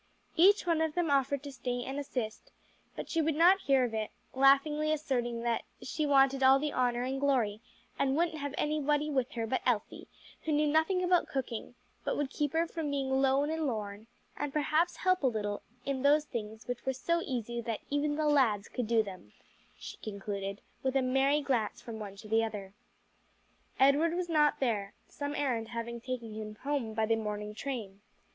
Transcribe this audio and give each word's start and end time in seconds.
Each 0.35 0.65
one 0.65 0.81
of 0.81 0.95
them 0.95 1.11
offered 1.11 1.43
to 1.43 1.51
stay 1.51 1.83
and 1.83 1.99
assist, 1.99 2.51
but 2.95 3.07
she 3.07 3.21
would 3.21 3.35
not 3.35 3.59
hear 3.61 3.83
of 3.83 3.93
it; 3.93 4.09
laughingly 4.33 4.91
asserting 4.91 5.43
that 5.43 5.61
"she 5.83 6.07
wanted 6.07 6.41
all 6.41 6.57
the 6.57 6.73
honor 6.73 7.03
and 7.03 7.19
glory, 7.19 7.61
and 7.99 8.17
wouldn't 8.17 8.39
have 8.39 8.55
anybody 8.57 9.11
with 9.11 9.33
her 9.33 9.45
but 9.45 9.61
Elsie, 9.63 10.07
who 10.43 10.53
knew 10.53 10.65
nothing 10.65 11.03
about 11.03 11.27
cooking, 11.27 11.75
but 12.03 12.17
would 12.17 12.31
keep 12.31 12.53
her 12.53 12.65
from 12.65 12.89
being 12.89 13.11
'lone 13.21 13.51
and 13.51 13.67
lorn,' 13.67 14.07
and 14.35 14.51
perhaps 14.51 14.95
help 14.95 15.21
a 15.21 15.27
little 15.27 15.61
in 15.85 16.01
those 16.01 16.25
things 16.25 16.67
which 16.67 16.83
were 16.83 16.93
so 16.93 17.21
easy 17.23 17.61
that 17.61 17.81
even 17.91 18.15
the 18.15 18.25
lads 18.25 18.67
could 18.69 18.87
do 18.87 19.03
them," 19.03 19.33
she 19.77 19.97
concluded, 19.97 20.61
with 20.81 20.95
a 20.95 21.03
merry 21.03 21.41
glance 21.41 21.79
from 21.79 21.99
one 21.99 22.15
to 22.15 22.27
the 22.27 22.43
other. 22.43 22.73
Edward 23.79 24.15
was 24.15 24.29
not 24.29 24.59
there, 24.59 24.95
some 25.07 25.35
errand 25.35 25.67
having 25.67 26.01
taken 26.01 26.33
him 26.33 26.55
home 26.63 26.95
by 26.95 27.05
the 27.05 27.15
morning 27.15 27.53
train. 27.53 28.01